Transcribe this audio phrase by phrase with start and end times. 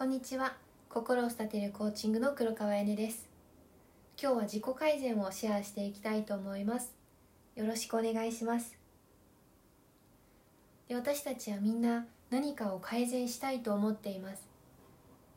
[0.00, 0.54] こんにちは。
[0.88, 3.28] 心を育てるコーチングの黒川えねです。
[4.18, 6.94] 今日は自己改善をシェアしていきたいと思います。
[7.54, 8.78] よろしくお願いします。
[10.88, 14.48] で私たちはみんな何かを改善したいと思っています。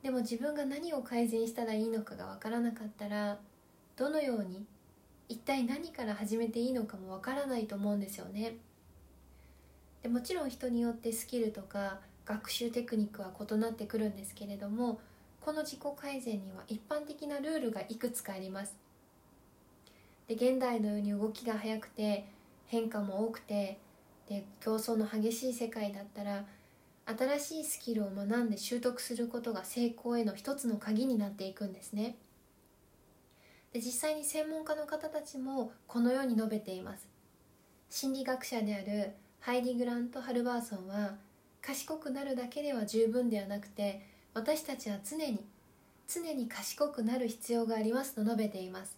[0.01, 3.39] でも自分が何を改善したらいいのかがわからなかったら
[3.97, 4.63] どのように
[5.27, 8.55] 一体何から始めていいのかもわからないと思うんですよね。
[10.03, 14.99] でもちろん人によってスキルとか学習テクニックは異なってくるんですけれども
[15.41, 18.75] この自己改善には一般的なルールがいくつかあります。
[20.27, 22.25] で現代のように動きが速くて
[22.67, 23.77] 変化も多くて
[24.29, 26.45] で競争の激しい世界だったら
[27.05, 32.15] 新しいスキルを学んで習得することが成功への一つの鍵になっていくんですね。
[33.73, 37.09] で実際に専門家の方たちもこのように述べています。
[37.89, 41.15] 心理学者であるハイリー・グラント・ハルバーソンは
[41.65, 45.39] 賢くなるだけでは十分ではなくて私たちは常に
[46.07, 48.97] 常に賢くなる必要がありますと述べています。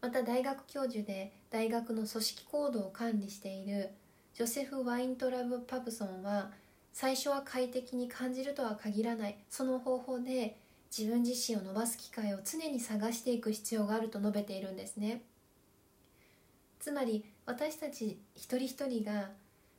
[0.00, 3.90] また大学教授で大学の組織行動を管理している
[4.34, 6.50] ジョセフ・ワイントラブ・パプソンは
[6.92, 10.56] 最初は快適に感じるとは限らないその方法で
[10.96, 15.22] 自分自身を伸ばす機会を常に探していく必要があると述べているんですね。
[16.80, 19.30] つまり私たち一人一人が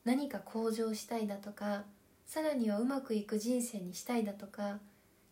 [0.05, 1.83] 何か向上したいだとか
[2.25, 4.79] さらにはうまくいく人生にしたいだとか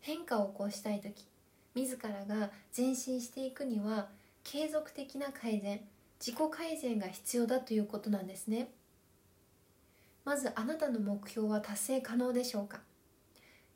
[0.00, 1.26] 変化を起こしたい時
[1.74, 4.08] 自らが前進していくには
[4.44, 5.80] 継続的な改善
[6.24, 8.68] 自己改善が必要だということなんですね。
[10.24, 12.80] まずあなたの目標は達成可能でしょうか？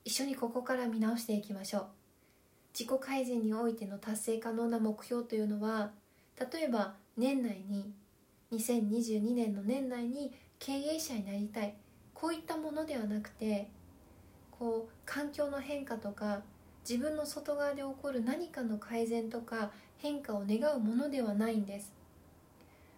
[0.04, 1.86] 一緒にここから見直していきましょう。
[2.78, 5.90] 自己改善においての達成可能な目標というのは
[6.38, 7.92] 例えば年内に
[8.52, 11.74] 2022年の年内に経営者になりたい。
[12.14, 13.68] こういったものではなくて
[14.50, 16.40] こう環境の変化とか
[16.88, 21.92] 自分の外側で起こる何かの改善とか変化を願うものではないんです。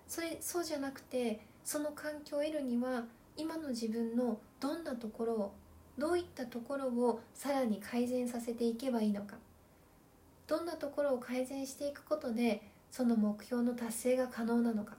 [0.07, 3.05] それそうじゃなくてその環境を得るには
[3.37, 5.55] 今の自分のどんなところを
[5.99, 9.37] どういったところをさらに改善させていけばいいのか。
[10.47, 14.97] どんなところを改善していくことでその目標の達成が可能なのか。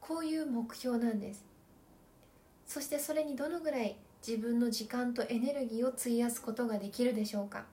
[0.00, 1.47] こういう目標なんです。
[2.68, 7.64] そしてそれにどのぐらい自分の時間とエネルギーを費やすことができるでしょうか？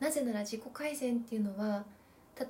[0.00, 1.84] なぜなら自己改善っていうのは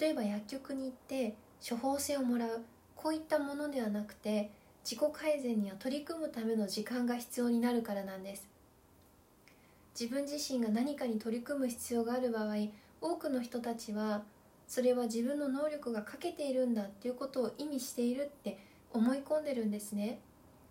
[0.00, 1.34] 例えば薬局に行って
[1.68, 2.62] 処方箋をもらう
[2.94, 4.50] こういったものではなくて
[4.84, 8.48] 自己改善には取り組むための時間が必要になるからなんです。
[9.98, 12.54] 自分自身が何かに取り組む必要がある場合
[13.00, 14.22] 多くの人たちは
[14.68, 18.58] それは自分の能力が欠けているんだっていうことを意味しているって
[18.92, 20.20] 思い込んでるんですね。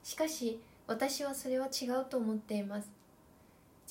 [0.03, 2.89] しかし私はそれは違うと思っています。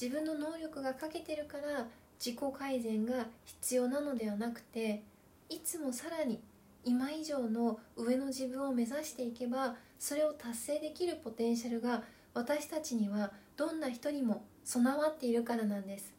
[0.00, 1.87] 自分の能力が欠けてるから
[2.19, 5.03] 自己改善が必要なのではなくて
[5.48, 6.41] いつもさらに
[6.84, 16.15] 今以上の上の自分を目指していけばそれを達成できるポテンシャルが私たちにはどんな人にも備わっているからなんです。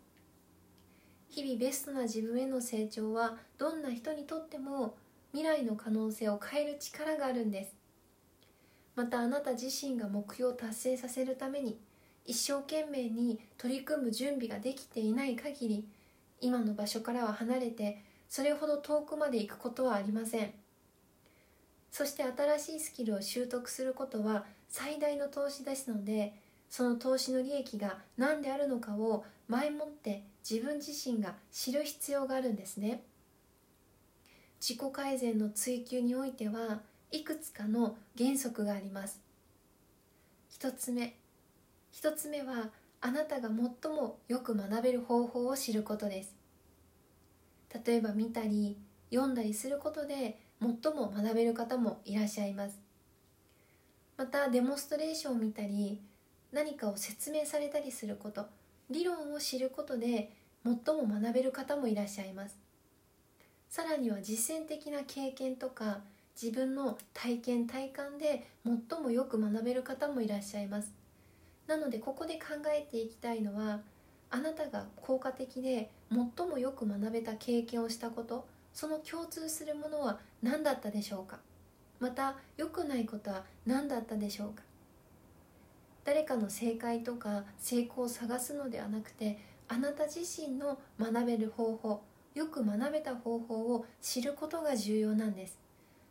[1.30, 4.96] 日々ベストな自分への成長はどんな人にとっても
[5.32, 7.81] 未来の可能性を変える力があるんです。
[8.96, 11.80] またあなた自身が目標を達成させるために
[12.26, 15.88] 一生懸命に取り組む準備ができていない限り
[16.40, 20.54] 今の場所からは離れてそれほど遠くまで行くことはありません。
[21.92, 26.34] そして新しいスキルを習得することは最大の投資ですので
[26.70, 33.04] その投資の利益が何であるのかを前もって自分自身が知る必要があるんですね。
[34.62, 36.80] 自己改善の追求においては
[37.12, 39.20] いくつかの原則があります。
[40.50, 41.18] 一つ目。
[41.92, 42.70] 一つ目は
[43.02, 46.34] あなたが最もよく学べる方法を知ることです。
[47.86, 48.78] 例えば見たり
[49.10, 52.80] 読んだりすることで最も学べる方もいらっしゃいます。
[54.16, 56.00] またデモンストレーションを見たり
[56.54, 58.46] 何かを説明されたりすること
[58.90, 60.32] 理論を知ることで
[60.64, 62.58] 最も学べる方もいらっしゃいます。
[63.70, 66.00] さらには実践的な経験とか
[66.40, 70.94] 自分の体験体感で最もよく学べる方もいらっしゃいます。
[71.68, 73.80] なのでここで考えていきたいのは
[74.30, 81.40] あなたが効果的で最もよく学べた経験をしたことその共通するものは何だったでしょうか？
[82.00, 84.64] また良くないことは何だったでしょうか？
[86.04, 89.38] 誰かの正解とか成功を探すのではなくて
[89.68, 92.02] あなた自身の学べる方法
[92.34, 95.60] よく学べた方法を知ることが重要なんです。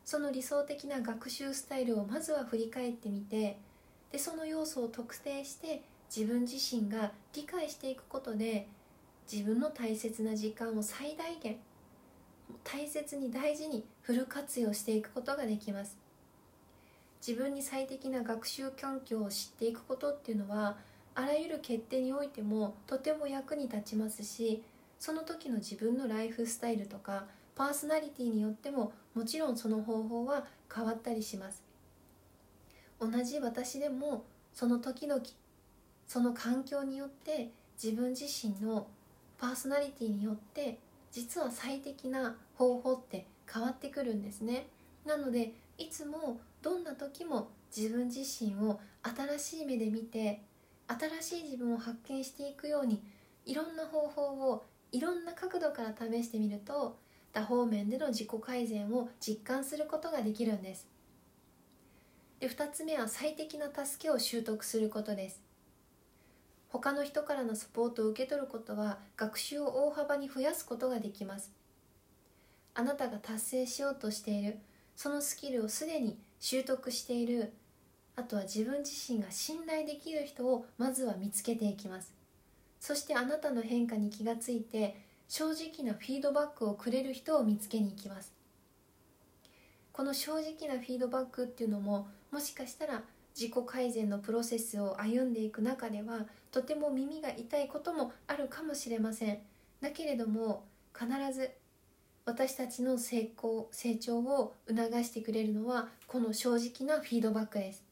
[0.04, 3.58] その理想的な学習スタイルをまずは振り返ってみて
[4.10, 5.82] でその要素を特定して
[6.14, 8.66] 自分自身が理解していくことで
[9.30, 11.58] 自分の大切な時間を最大限
[12.64, 15.96] 大切に大事にフル活用していくことができます。
[17.26, 20.78] 自分に最適な学習環境を知っていくことっていうのは
[21.14, 24.62] あらゆる決定においてもとても役に立ちますし
[24.98, 27.26] その時の自分のライフスタイルとか
[27.60, 31.62] パーソナリティによってももちろんその方法は変わったりします。
[32.98, 34.24] 同じ私でも
[34.54, 35.22] その時々
[36.06, 38.86] その環境によって自分自身の
[39.36, 40.78] パーソナリティによって
[41.12, 44.66] 実は最適な方法って変わってくるんですね。
[45.04, 50.40] なのでいつもどんな時も自分自身を新しい目で見て
[50.88, 53.02] 新しい自分を発見していくように
[53.44, 56.96] いろんな方法をいろんな角度から試してみると
[57.32, 60.88] 多方面での自己改善を実感することができるんです。
[62.40, 65.42] で2つ目は最適な助けを習得することです。
[66.68, 71.52] 他の人からのサポートを受け取ることは学習を大幅に増やすことができます。
[72.74, 74.58] あなたが達成しようとしている
[74.96, 77.52] そのスキルをすでに習得している
[78.16, 82.14] あとは自分自身が信頼できる人をまずは見つけていきます。
[82.78, 88.34] そしてあなたの変化に気がついて正直なフィードバックをくれる人を見つけに行きます。
[89.92, 93.04] この正直なフィードバックっていうのももしかしたら
[93.38, 99.38] 自己改善のプロセスを歩んでいく中ではとても耳が痛いこともあるかもしれません。
[99.80, 101.52] だけれども必ず
[102.24, 107.84] 私たちの成功成長を促してくれるのはこの正直なフィードバックです。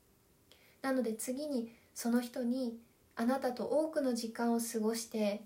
[0.82, 2.80] なので次にその人に
[3.14, 5.42] あなたと多くの時間を過ごして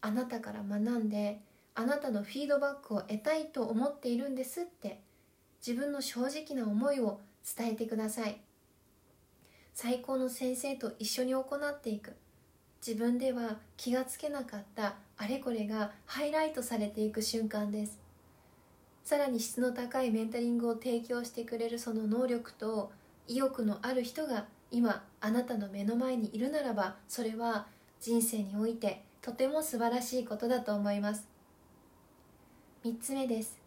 [0.00, 1.40] あなたから学んで
[1.74, 5.00] あなたのフィードバックを得たいと思っているんですって
[5.66, 7.20] 自分の正直な思いを
[7.56, 8.40] 伝えてください。
[9.72, 12.14] 最高の先生と一緒に行っていく。
[12.86, 17.98] 自分では気がつけなかったあれこれがハイライトされていく瞬間です。
[19.04, 22.92] さらに質の高いメンタリングを提供してくれるその能力と
[23.26, 27.66] 意欲のある人が今あなたの目の前にいるならばそれは
[28.00, 31.28] 人生においてとても素晴らしいことだと思います。
[32.84, 33.58] 3つ目です。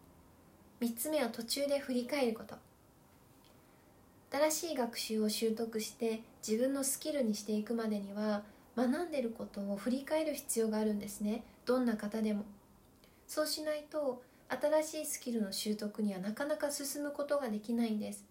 [0.81, 2.55] 3つ目は途中で振り返ること。
[4.31, 8.41] 新しい学習を習得して自分のスキルにしていくまでには
[8.75, 11.43] 学んでることを振り返る必要があるんですね。
[11.65, 12.45] どんな方でも。
[13.27, 18.25] そうしないと新しいスキルの習得にはなかなか進むことができないんです。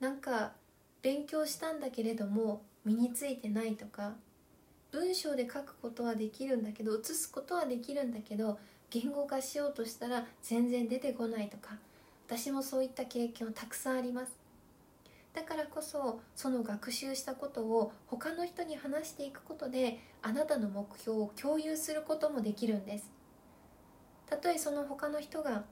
[0.00, 0.52] なんか
[1.00, 4.12] 勉強したんだけれども身についてないとか
[4.92, 8.58] 文章で書くことはできるんだけど写すことはできるんだけど
[8.90, 11.76] 言語化しようとしたら全然出てこないとか。
[12.34, 14.32] 私もそういった経験はたくさんあります。
[15.34, 23.10] だからこそその学習したことを他の人に話していくことであなたの目標を共有することもできるんです。
[24.26, 25.64] たとえその他の人が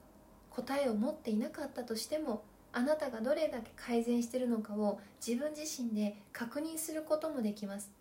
[0.51, 8.00] 答えを持っていなかったとしてもあなたがどれだけ改善してるのかを自分自身で確認することもできます。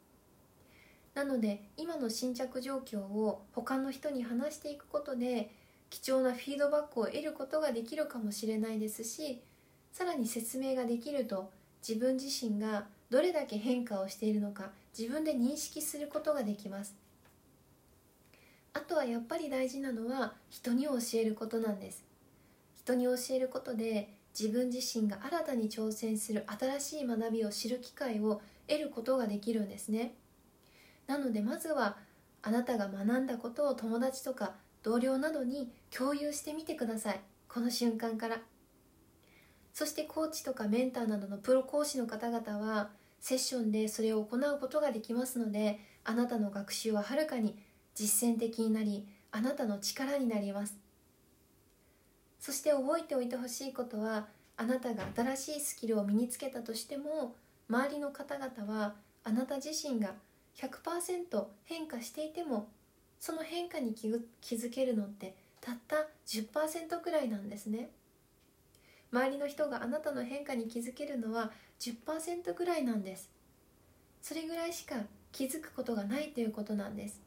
[1.15, 5.51] なので今の新着状況を他の人に話していくことで
[5.91, 9.43] 貴重なフィードバックを得ることができるかもしれないですし
[9.93, 11.51] さらに説明ができると
[11.87, 16.95] 自分自身がどれだけ変化をしているのか自分で認識することができます。
[18.73, 22.05] あとはやっぱり大事なのは人に教えることなんです。
[22.77, 30.15] 人に教えることで自分自身が新たに挑戦する新しい学びを知る機会を得ることができるんですね。
[31.11, 31.97] なのでまずは
[32.41, 34.53] あなたが学んだことを友達とか
[34.85, 37.21] 同僚などに共有してみてください。
[37.49, 38.41] この瞬間から。
[39.75, 47.59] そしてコーチとかメンターなどのプロ講師の方々はセッションでそれを行うことができますのであなたの学習ははるかに
[47.97, 50.79] 実践的になりあなたの力になります。
[52.39, 57.35] そして覚えておいてほしいことはあなたが新しいスキルを身につけたとしても
[57.69, 60.15] 周りの方々はあなた自身が
[60.57, 62.69] 100%変化していても
[63.19, 67.91] その変化に気づけるのってたった10%くらいなんですね。
[69.13, 73.29] 周りの人があなたの変化に気づけるのは10%ぐらいなんです。
[74.23, 74.97] それぐらいしか
[75.33, 77.21] 気づくことがないということなんです。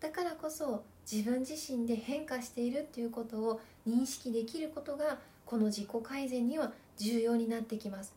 [0.00, 8.14] だからこそ自分自身で変化しているということを認識できることがこの自己改善には重要になってきます。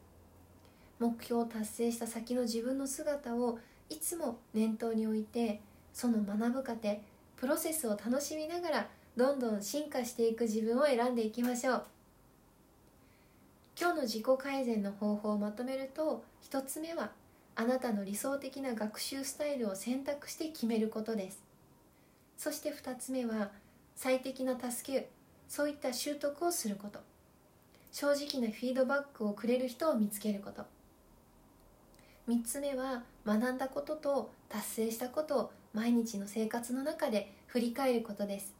[1.00, 3.60] 目標を達成した先の自分の姿を
[3.94, 5.62] いつも念頭に置いて
[5.94, 6.98] その学ぶ過程
[7.38, 11.86] プロセスを楽しみながらどんどん進化していく自分を選んでいきましょう。
[13.80, 17.12] 今日の自己改善の方法をまとめると1つ目は
[17.56, 21.44] あなたの理想的な学習スタイルを選択して決めることです。
[22.36, 23.52] そして2つ目は
[23.96, 25.10] 最適な助け
[25.48, 27.00] そういった習得をすること。
[27.92, 30.66] 正直なフィードバックをくれる人を見つけること。
[32.30, 38.53] 3つ目は学んだことと達成したことを毎日の生活の中で振り返ることです。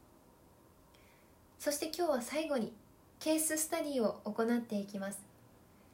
[1.58, 2.74] そして今日は最後に
[3.20, 5.18] ケーススタディを行っていきます。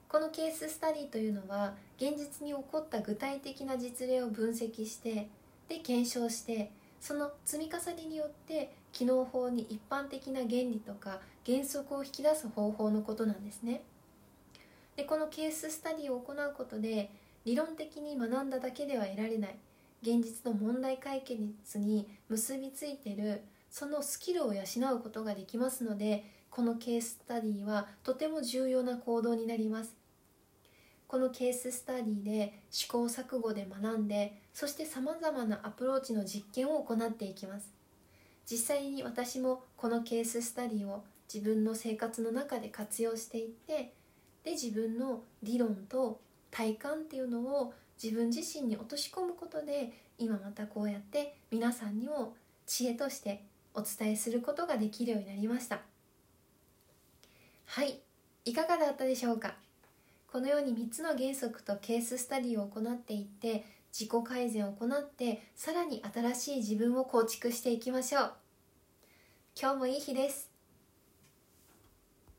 [0.08, 5.28] このケーススタディというのは現実に起こった具体的な実例を分析して
[5.68, 13.82] で検証してその積み重ねによって機能法に一般的な原理とか原則を引き出す方法のことなんですね。
[14.96, 17.10] でこのケーススタディを行うことで
[17.44, 19.56] 理論的に学んだだけでは得られない。
[20.02, 24.62] 現実の問題解決に結びついてるそのスキルを養
[24.94, 29.94] うことができますのでこのケーススタディはとても重要な行動になります。
[31.06, 37.72] このケーススタディで試行錯誤で学んでそしてさまざまなアプローチの実験を行っていきます。
[38.46, 43.92] 実際に私もこのケーススタディを自分の生活の中で活用していって
[44.42, 52.34] で自分の理論と体感っていうのを自分自身に落とし込むことで今またこうやって皆さんにも
[52.66, 55.80] 知恵としてお伝えすることができるようになりました。
[57.66, 58.00] はい。
[58.44, 59.54] いかがだったでしょうか？
[60.32, 68.32] このように3つの原則とケーススタディを行っていって自己改善を行ってさらに新しい自分を構築していきましょう。
[69.60, 70.49] 今日もいい日です。